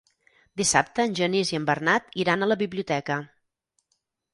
[0.61, 3.23] Dissabte en Genís i en Bernat iran a la biblioteca.